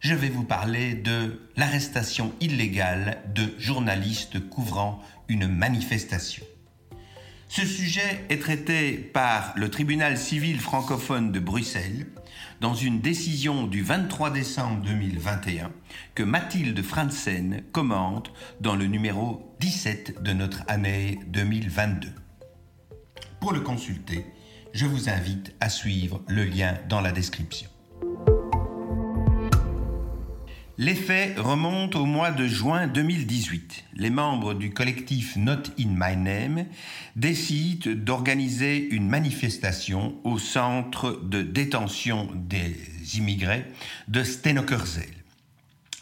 je 0.00 0.14
vais 0.14 0.28
vous 0.28 0.44
parler 0.44 0.94
de 0.94 1.40
l'arrestation 1.56 2.32
illégale 2.40 3.22
de 3.34 3.54
journalistes 3.58 4.48
couvrant 4.48 5.02
une 5.28 5.48
manifestation. 5.48 6.44
Ce 7.48 7.64
sujet 7.64 8.24
est 8.28 8.42
traité 8.42 8.98
par 8.98 9.52
le 9.56 9.70
tribunal 9.70 10.18
civil 10.18 10.58
francophone 10.58 11.30
de 11.30 11.38
Bruxelles 11.38 12.06
dans 12.60 12.74
une 12.74 13.00
décision 13.00 13.66
du 13.66 13.82
23 13.82 14.30
décembre 14.30 14.82
2021 14.82 15.70
que 16.14 16.22
Mathilde 16.22 16.82
Franzen 16.82 17.62
commente 17.72 18.32
dans 18.60 18.74
le 18.74 18.86
numéro 18.86 19.54
17 19.60 20.22
de 20.22 20.32
notre 20.32 20.62
année 20.66 21.20
2022. 21.28 22.08
Pour 23.40 23.52
le 23.52 23.60
consulter, 23.60 24.26
je 24.72 24.86
vous 24.86 25.08
invite 25.08 25.54
à 25.60 25.68
suivre 25.68 26.22
le 26.26 26.44
lien 26.44 26.74
dans 26.88 27.00
la 27.00 27.12
description. 27.12 27.70
Les 30.78 30.94
faits 30.94 31.38
remontent 31.38 31.98
au 31.98 32.04
mois 32.04 32.30
de 32.30 32.46
juin 32.46 32.86
2018. 32.86 33.84
Les 33.94 34.10
membres 34.10 34.52
du 34.52 34.74
collectif 34.74 35.34
Not 35.36 35.70
in 35.78 35.88
My 35.88 36.18
Name 36.18 36.66
décident 37.16 37.92
d'organiser 37.94 38.86
une 38.90 39.08
manifestation 39.08 40.16
au 40.22 40.38
centre 40.38 41.18
de 41.22 41.40
détention 41.40 42.28
des 42.34 42.76
immigrés 43.16 43.64
de 44.08 44.22
Stenokerzeel. 44.22 45.08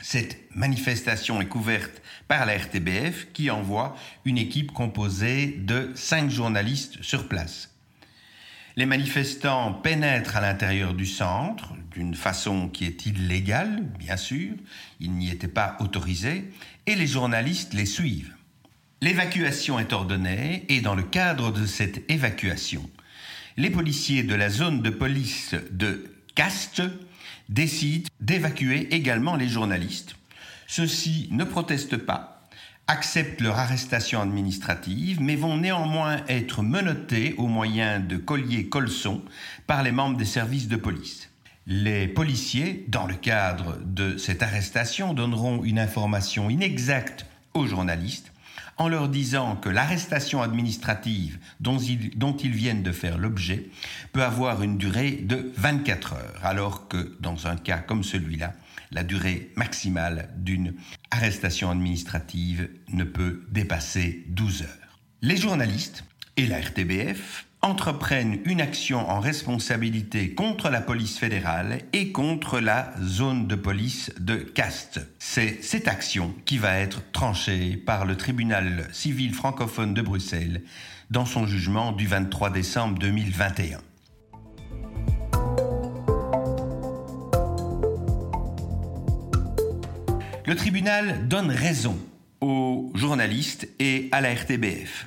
Cette 0.00 0.38
manifestation 0.56 1.40
est 1.40 1.46
couverte 1.46 2.02
par 2.26 2.44
la 2.44 2.58
RTBF 2.58 3.28
qui 3.32 3.52
envoie 3.52 3.94
une 4.24 4.38
équipe 4.38 4.72
composée 4.72 5.46
de 5.46 5.92
cinq 5.94 6.30
journalistes 6.30 7.00
sur 7.00 7.28
place. 7.28 7.73
Les 8.76 8.86
manifestants 8.86 9.72
pénètrent 9.72 10.36
à 10.36 10.40
l'intérieur 10.40 10.94
du 10.94 11.06
centre 11.06 11.74
d'une 11.92 12.16
façon 12.16 12.68
qui 12.68 12.84
est 12.86 13.06
illégale, 13.06 13.84
bien 14.00 14.16
sûr, 14.16 14.52
ils 14.98 15.12
n'y 15.12 15.30
étaient 15.30 15.46
pas 15.46 15.76
autorisés, 15.78 16.50
et 16.86 16.96
les 16.96 17.06
journalistes 17.06 17.72
les 17.72 17.86
suivent. 17.86 18.34
L'évacuation 19.00 19.78
est 19.78 19.92
ordonnée 19.92 20.64
et 20.68 20.80
dans 20.80 20.96
le 20.96 21.04
cadre 21.04 21.52
de 21.52 21.66
cette 21.66 22.10
évacuation, 22.10 22.90
les 23.56 23.70
policiers 23.70 24.24
de 24.24 24.34
la 24.34 24.50
zone 24.50 24.82
de 24.82 24.90
police 24.90 25.54
de 25.70 26.10
Cast 26.34 26.82
décident 27.48 28.08
d'évacuer 28.20 28.92
également 28.92 29.36
les 29.36 29.48
journalistes. 29.48 30.16
Ceux-ci 30.66 31.28
ne 31.30 31.44
protestent 31.44 31.98
pas 31.98 32.43
acceptent 32.86 33.40
leur 33.40 33.58
arrestation 33.58 34.20
administrative, 34.20 35.20
mais 35.20 35.36
vont 35.36 35.56
néanmoins 35.56 36.18
être 36.28 36.62
menottés 36.62 37.34
au 37.38 37.46
moyen 37.46 38.00
de 38.00 38.16
colliers 38.16 38.68
colsons 38.68 39.22
par 39.66 39.82
les 39.82 39.92
membres 39.92 40.18
des 40.18 40.24
services 40.24 40.68
de 40.68 40.76
police. 40.76 41.30
Les 41.66 42.06
policiers, 42.08 42.84
dans 42.88 43.06
le 43.06 43.14
cadre 43.14 43.78
de 43.86 44.18
cette 44.18 44.42
arrestation, 44.42 45.14
donneront 45.14 45.64
une 45.64 45.78
information 45.78 46.50
inexacte 46.50 47.24
aux 47.54 47.66
journalistes 47.66 48.33
en 48.76 48.88
leur 48.88 49.08
disant 49.08 49.56
que 49.56 49.68
l'arrestation 49.68 50.42
administrative 50.42 51.38
dont 51.60 51.78
ils, 51.78 52.50
viennent 52.52 52.82
de 52.82 52.92
faire 52.92 53.18
l'objet 53.18 53.66
peut 54.12 54.22
avoir 54.22 54.62
une 54.62 54.78
durée 54.78 55.12
de 55.12 55.52
24 55.56 56.12
heures, 56.14 56.40
alors 56.42 56.88
que 56.88 57.16
dans 57.20 57.46
un 57.46 57.56
cas 57.56 57.78
comme 57.78 58.04
celui-là, 58.04 58.54
la 58.90 59.02
durée 59.02 59.50
maximale 59.56 60.30
d'une 60.36 60.74
arrestation 61.10 61.70
administrative 61.70 62.68
ne 62.88 63.04
peut 63.04 63.44
dépasser 63.50 64.24
12 64.28 64.62
heures. 64.62 64.98
Les 65.22 65.36
journalistes 65.36 66.04
et 66.36 66.46
la 66.46 66.60
RTBF 66.60 67.46
entreprennent 67.64 68.40
une 68.44 68.60
action 68.60 69.08
en 69.08 69.20
responsabilité 69.20 70.34
contre 70.34 70.68
la 70.68 70.82
police 70.82 71.18
fédérale 71.18 71.78
et 71.94 72.12
contre 72.12 72.60
la 72.60 72.92
zone 73.02 73.46
de 73.46 73.54
police 73.54 74.12
de 74.20 74.36
Castes. 74.36 75.00
C'est 75.18 75.64
cette 75.64 75.88
action 75.88 76.34
qui 76.44 76.58
va 76.58 76.76
être 76.76 77.00
tranchée 77.12 77.78
par 77.78 78.04
le 78.04 78.18
tribunal 78.18 78.86
civil 78.92 79.32
francophone 79.32 79.94
de 79.94 80.02
Bruxelles 80.02 80.60
dans 81.10 81.24
son 81.24 81.46
jugement 81.46 81.92
du 81.92 82.06
23 82.06 82.50
décembre 82.50 82.98
2021. 82.98 83.78
Le 90.46 90.54
tribunal 90.54 91.26
donne 91.28 91.50
raison 91.50 91.96
aux 92.42 92.92
journalistes 92.94 93.66
et 93.78 94.10
à 94.12 94.20
la 94.20 94.34
RTBF. 94.34 95.06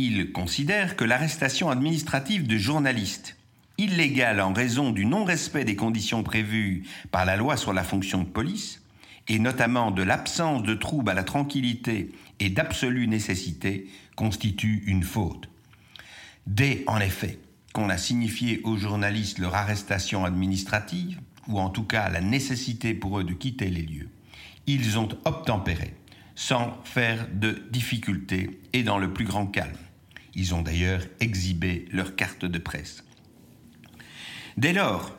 Il 0.00 0.30
considère 0.30 0.94
que 0.94 1.02
l'arrestation 1.02 1.70
administrative 1.70 2.46
de 2.46 2.56
journalistes, 2.56 3.36
illégale 3.78 4.40
en 4.40 4.52
raison 4.52 4.92
du 4.92 5.04
non-respect 5.04 5.64
des 5.64 5.74
conditions 5.74 6.22
prévues 6.22 6.84
par 7.10 7.24
la 7.24 7.36
loi 7.36 7.56
sur 7.56 7.72
la 7.72 7.82
fonction 7.82 8.22
de 8.22 8.28
police, 8.28 8.80
et 9.26 9.40
notamment 9.40 9.90
de 9.90 10.04
l'absence 10.04 10.62
de 10.62 10.74
troubles 10.74 11.10
à 11.10 11.14
la 11.14 11.24
tranquillité 11.24 12.12
et 12.38 12.48
d'absolue 12.48 13.08
nécessité, 13.08 13.88
constitue 14.14 14.84
une 14.86 15.02
faute. 15.02 15.48
Dès, 16.46 16.84
en 16.86 17.00
effet, 17.00 17.40
qu'on 17.72 17.90
a 17.90 17.98
signifié 17.98 18.60
aux 18.62 18.76
journalistes 18.76 19.40
leur 19.40 19.56
arrestation 19.56 20.24
administrative, 20.24 21.18
ou 21.48 21.58
en 21.58 21.70
tout 21.70 21.82
cas 21.82 22.08
la 22.08 22.20
nécessité 22.20 22.94
pour 22.94 23.18
eux 23.18 23.24
de 23.24 23.34
quitter 23.34 23.68
les 23.68 23.82
lieux, 23.82 24.10
ils 24.68 24.96
ont 24.96 25.08
obtempéré, 25.24 25.92
sans 26.36 26.78
faire 26.84 27.26
de 27.32 27.64
difficultés 27.72 28.60
et 28.72 28.84
dans 28.84 28.98
le 28.98 29.12
plus 29.12 29.24
grand 29.24 29.46
calme. 29.46 29.74
Ils 30.38 30.54
ont 30.54 30.62
d'ailleurs 30.62 31.02
exhibé 31.18 31.86
leur 31.90 32.14
carte 32.14 32.44
de 32.44 32.58
presse. 32.58 33.02
Dès 34.56 34.72
lors, 34.72 35.18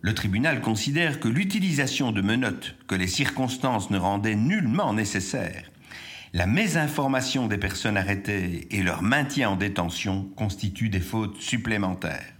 le 0.00 0.14
tribunal 0.14 0.62
considère 0.62 1.20
que 1.20 1.28
l'utilisation 1.28 2.12
de 2.12 2.22
menottes 2.22 2.74
que 2.86 2.94
les 2.94 3.08
circonstances 3.08 3.90
ne 3.90 3.98
rendaient 3.98 4.36
nullement 4.36 4.94
nécessaires, 4.94 5.70
la 6.32 6.46
mésinformation 6.46 7.46
des 7.46 7.58
personnes 7.58 7.98
arrêtées 7.98 8.66
et 8.70 8.82
leur 8.82 9.02
maintien 9.02 9.50
en 9.50 9.56
détention 9.56 10.30
constituent 10.34 10.88
des 10.88 11.00
fautes 11.00 11.36
supplémentaires. 11.42 12.37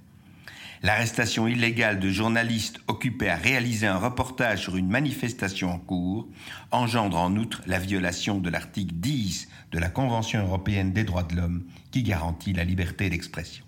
L'arrestation 0.82 1.48
illégale 1.48 1.98
de 1.98 2.10
journalistes 2.10 2.80
occupés 2.86 3.28
à 3.28 3.36
réaliser 3.36 3.86
un 3.86 3.98
reportage 3.98 4.62
sur 4.62 4.76
une 4.76 4.88
manifestation 4.88 5.70
en 5.70 5.78
cours 5.78 6.28
engendre 6.70 7.16
en 7.18 7.34
outre 7.36 7.62
la 7.66 7.78
violation 7.78 8.38
de 8.38 8.48
l'article 8.48 8.94
10 8.94 9.48
de 9.72 9.78
la 9.78 9.88
Convention 9.88 10.40
européenne 10.40 10.92
des 10.92 11.04
droits 11.04 11.24
de 11.24 11.34
l'homme 11.34 11.64
qui 11.90 12.02
garantit 12.02 12.52
la 12.52 12.64
liberté 12.64 13.10
d'expression. 13.10 13.64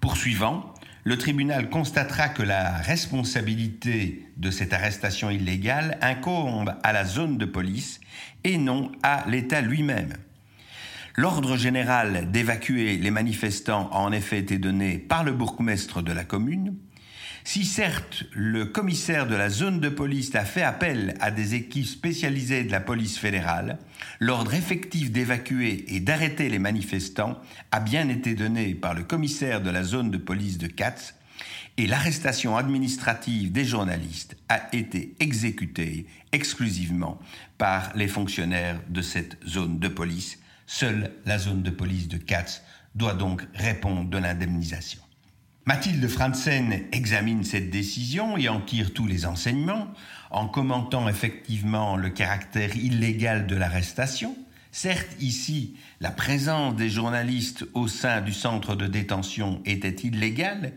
Poursuivant, 0.00 0.74
le 1.02 1.18
tribunal 1.18 1.68
constatera 1.68 2.28
que 2.28 2.42
la 2.42 2.76
responsabilité 2.76 4.26
de 4.36 4.50
cette 4.50 4.72
arrestation 4.72 5.30
illégale 5.30 5.98
incombe 6.00 6.74
à 6.82 6.92
la 6.92 7.04
zone 7.04 7.38
de 7.38 7.46
police 7.46 8.00
et 8.44 8.58
non 8.58 8.92
à 9.02 9.24
l'État 9.28 9.62
lui-même. 9.62 10.14
L'ordre 11.16 11.56
général 11.56 12.30
d'évacuer 12.30 12.96
les 12.96 13.10
manifestants 13.10 13.90
a 13.90 13.98
en 13.98 14.12
effet 14.12 14.38
été 14.38 14.58
donné 14.58 14.98
par 14.98 15.24
le 15.24 15.32
bourgmestre 15.32 16.02
de 16.02 16.12
la 16.12 16.24
commune. 16.24 16.76
Si 17.42 17.64
certes 17.64 18.24
le 18.32 18.66
commissaire 18.66 19.26
de 19.26 19.34
la 19.34 19.48
zone 19.48 19.80
de 19.80 19.88
police 19.88 20.34
a 20.34 20.44
fait 20.44 20.62
appel 20.62 21.14
à 21.20 21.30
des 21.30 21.54
équipes 21.54 21.86
spécialisées 21.86 22.64
de 22.64 22.70
la 22.70 22.80
police 22.80 23.18
fédérale, 23.18 23.78
l'ordre 24.20 24.54
effectif 24.54 25.10
d'évacuer 25.10 25.84
et 25.88 26.00
d'arrêter 26.00 26.48
les 26.48 26.58
manifestants 26.58 27.40
a 27.72 27.80
bien 27.80 28.08
été 28.08 28.34
donné 28.34 28.74
par 28.74 28.94
le 28.94 29.02
commissaire 29.02 29.62
de 29.62 29.70
la 29.70 29.82
zone 29.82 30.10
de 30.10 30.18
police 30.18 30.58
de 30.58 30.66
Katz 30.66 31.14
et 31.76 31.86
l'arrestation 31.86 32.56
administrative 32.56 33.50
des 33.50 33.64
journalistes 33.64 34.36
a 34.48 34.68
été 34.72 35.14
exécutée 35.18 36.06
exclusivement 36.30 37.18
par 37.58 37.90
les 37.96 38.08
fonctionnaires 38.08 38.80
de 38.88 39.02
cette 39.02 39.38
zone 39.48 39.78
de 39.78 39.88
police 39.88 40.38
Seule 40.72 41.10
la 41.26 41.36
zone 41.36 41.64
de 41.64 41.70
police 41.70 42.06
de 42.06 42.16
Katz 42.16 42.62
doit 42.94 43.14
donc 43.14 43.44
répondre 43.56 44.08
de 44.08 44.18
l'indemnisation. 44.18 45.00
Mathilde 45.66 46.06
Franzen 46.06 46.84
examine 46.92 47.42
cette 47.42 47.70
décision 47.70 48.36
et 48.36 48.48
en 48.48 48.60
tire 48.60 48.94
tous 48.94 49.08
les 49.08 49.26
enseignements 49.26 49.88
en 50.30 50.46
commentant 50.46 51.08
effectivement 51.08 51.96
le 51.96 52.10
caractère 52.10 52.76
illégal 52.76 53.48
de 53.48 53.56
l'arrestation. 53.56 54.36
Certes, 54.70 55.16
ici, 55.18 55.76
la 55.98 56.12
présence 56.12 56.76
des 56.76 56.88
journalistes 56.88 57.66
au 57.74 57.88
sein 57.88 58.20
du 58.20 58.32
centre 58.32 58.76
de 58.76 58.86
détention 58.86 59.60
était 59.64 60.06
illégale, 60.06 60.74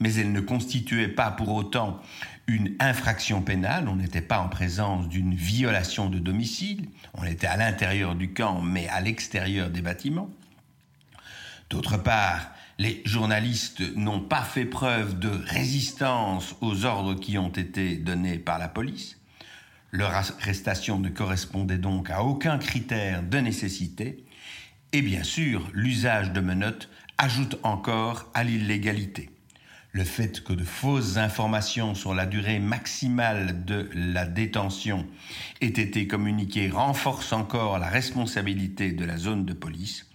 mais 0.00 0.14
elle 0.14 0.32
ne 0.32 0.40
constituait 0.40 1.08
pas 1.08 1.30
pour 1.30 1.50
autant 1.54 2.00
une 2.46 2.74
infraction 2.78 3.42
pénale, 3.42 3.88
on 3.88 3.96
n'était 3.96 4.20
pas 4.20 4.38
en 4.40 4.48
présence 4.48 5.08
d'une 5.08 5.34
violation 5.34 6.08
de 6.08 6.18
domicile, 6.18 6.88
on 7.14 7.24
était 7.24 7.46
à 7.46 7.56
l'intérieur 7.56 8.14
du 8.14 8.32
camp 8.32 8.60
mais 8.62 8.88
à 8.88 9.00
l'extérieur 9.00 9.70
des 9.70 9.82
bâtiments. 9.82 10.30
D'autre 11.70 11.96
part, 11.96 12.50
les 12.78 13.02
journalistes 13.04 13.82
n'ont 13.96 14.20
pas 14.20 14.42
fait 14.42 14.66
preuve 14.66 15.18
de 15.18 15.28
résistance 15.28 16.54
aux 16.60 16.84
ordres 16.84 17.14
qui 17.14 17.38
ont 17.38 17.48
été 17.48 17.96
donnés 17.96 18.38
par 18.38 18.58
la 18.58 18.68
police. 18.68 19.18
Leur 19.90 20.12
arrestation 20.12 20.98
ne 20.98 21.08
correspondait 21.08 21.78
donc 21.78 22.10
à 22.10 22.22
aucun 22.22 22.58
critère 22.58 23.22
de 23.22 23.38
nécessité. 23.38 24.24
Et 24.92 25.00
bien 25.00 25.22
sûr, 25.22 25.68
l'usage 25.72 26.32
de 26.32 26.40
menottes 26.40 26.88
ajoute 27.18 27.58
encore 27.62 28.30
à 28.34 28.44
l'illégalité. 28.44 29.30
Le 29.96 30.04
fait 30.04 30.44
que 30.44 30.52
de 30.52 30.62
fausses 30.62 31.16
informations 31.16 31.94
sur 31.94 32.12
la 32.12 32.26
durée 32.26 32.58
maximale 32.58 33.64
de 33.64 33.88
la 33.94 34.26
détention 34.26 35.06
aient 35.62 35.68
été 35.68 36.06
communiquées 36.06 36.68
renforce 36.68 37.32
encore 37.32 37.78
la 37.78 37.88
responsabilité 37.88 38.92
de 38.92 39.06
la 39.06 39.16
zone 39.16 39.46
de 39.46 39.54
police. 39.54 40.06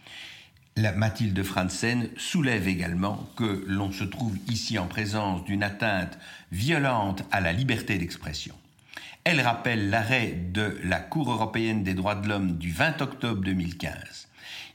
La 0.75 0.92
Mathilde 0.92 1.42
Franzen 1.42 2.10
soulève 2.16 2.68
également 2.68 3.28
que 3.36 3.66
l'on 3.66 3.92
se 3.92 4.04
trouve 4.04 4.38
ici 4.48 4.78
en 4.78 4.86
présence 4.86 5.44
d'une 5.45 5.63
atteinte 5.63 6.19
violente 6.51 7.24
à 7.31 7.42
la 7.42 7.51
liberté 7.51 7.98
d'expression. 7.98 8.54
Elle 9.24 9.42
rappelle 9.42 9.89
l'arrêt 9.89 10.38
de 10.54 10.78
la 10.83 11.00
Cour 11.00 11.31
européenne 11.31 11.81
des 11.81 11.95
droits 11.95 12.13
de 12.13 12.30
l'homme 12.30 12.60
du 12.60 12.69
20 12.69 13.01
octobre 13.01 13.42
2015, 13.42 14.28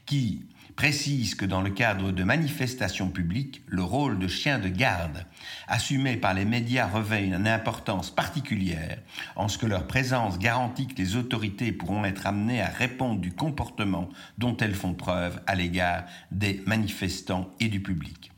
qui 0.05 0.41
précise 0.77 1.33
que 1.33 1.43
dans 1.43 1.61
le 1.61 1.71
cadre 1.71 2.11
de 2.11 2.23
manifestations 2.23 3.09
publiques, 3.09 3.63
le 3.65 3.81
rôle 3.81 4.19
de 4.19 4.27
chien 4.27 4.59
de 4.59 4.69
garde 4.69 5.25
assumé 5.67 6.17
par 6.17 6.35
les 6.35 6.45
médias 6.45 6.87
revêt 6.87 7.25
une 7.25 7.47
importance 7.47 8.11
particulière 8.11 8.99
en 9.35 9.47
ce 9.47 9.57
que 9.57 9.65
leur 9.65 9.87
présence 9.87 10.37
garantit 10.37 10.85
que 10.85 11.01
les 11.01 11.15
autorités 11.15 11.71
pourront 11.71 12.05
être 12.05 12.27
amenées 12.27 12.61
à 12.61 12.67
répondre 12.67 13.19
du 13.19 13.31
comportement 13.31 14.07
dont 14.37 14.55
elles 14.57 14.75
font 14.75 14.93
preuve 14.93 15.41
à 15.47 15.55
l'égard 15.55 16.03
des 16.31 16.61
manifestants 16.67 17.49
et 17.59 17.69
du 17.69 17.81
public. 17.81 18.31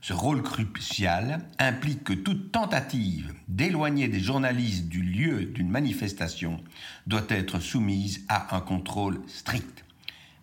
Ce 0.00 0.14
rôle 0.14 0.42
crucial 0.42 1.40
implique 1.58 2.02
que 2.02 2.14
toute 2.14 2.50
tentative 2.50 3.34
d'éloigner 3.46 4.08
des 4.08 4.20
journalistes 4.20 4.88
du 4.88 5.02
lieu 5.02 5.44
d'une 5.44 5.68
manifestation 5.68 6.62
doit 7.06 7.26
être 7.28 7.60
soumise 7.60 8.24
à 8.28 8.56
un 8.56 8.60
contrôle 8.60 9.20
strict. 9.26 9.84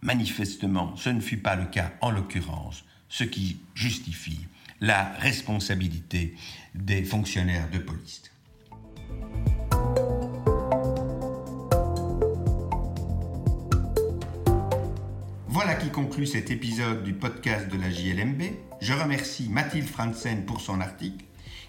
Manifestement, 0.06 0.96
ce 0.98 1.10
ne 1.10 1.19
fut 1.19 1.40
pas 1.40 1.56
le 1.56 1.66
cas 1.66 1.94
en 2.00 2.12
l'occurrence, 2.12 2.86
ce 3.10 3.24
qui 3.24 3.57
justifie 3.74 4.46
la 4.80 5.12
responsabilité 5.13 6.36
des 6.75 7.04
fonctionnaires 7.04 7.72
de 7.72 7.80
police. 7.80 8.22
Voilà 15.48 15.74
qui 15.74 15.90
conclut 15.90 16.28
cet 16.28 16.52
épisode 16.52 17.04
du 17.04 17.13
podcast 17.13 17.68
de 17.72 17.78
la 17.80 17.90
JLMB. 17.90 18.44
Je 18.81 18.94
remercie 18.94 19.50
Mathilde 19.50 19.88
Franzen 19.88 20.46
pour 20.46 20.62
son 20.62 20.81
article 20.81 21.25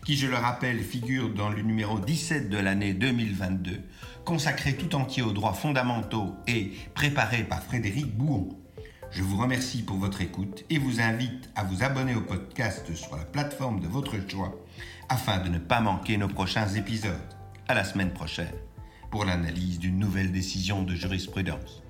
qui, 0.06 0.16
je 0.16 0.28
le 0.28 0.36
rappelle, 0.36 0.78
figure 0.78 1.30
dans 1.30 1.48
le 1.48 1.62
numéro 1.62 1.98
17 1.98 2.48
de 2.48 2.58
l'année 2.58 2.94
2022, 2.94 3.80
consacré 4.24 4.76
tout 4.76 4.94
entier 4.94 5.24
aux 5.24 5.32
droits 5.32 5.52
fondamentaux 5.52 6.36
et 6.46 6.74
préparé 6.94 7.42
par 7.42 7.60
Frédéric 7.60 8.16
Bouon. 8.16 8.56
Je 9.10 9.24
vous 9.24 9.36
remercie 9.36 9.82
pour 9.82 9.96
votre 9.96 10.20
écoute 10.20 10.64
et 10.70 10.78
vous 10.78 11.00
invite 11.00 11.50
à 11.56 11.64
vous 11.64 11.82
abonner 11.82 12.14
au 12.14 12.20
podcast 12.20 12.94
sur 12.94 13.16
la 13.16 13.24
plateforme 13.24 13.80
de 13.80 13.88
votre 13.88 14.14
choix 14.30 14.54
afin 15.08 15.38
de 15.38 15.48
ne 15.48 15.58
pas 15.58 15.80
manquer 15.80 16.18
nos 16.18 16.28
prochains 16.28 16.68
épisodes. 16.68 17.10
À 17.66 17.74
la 17.74 17.82
semaine 17.82 18.12
prochaine 18.12 18.54
pour 19.10 19.24
l'analyse 19.24 19.80
d'une 19.80 19.98
nouvelle 19.98 20.30
décision 20.30 20.84
de 20.84 20.94
jurisprudence. 20.94 21.82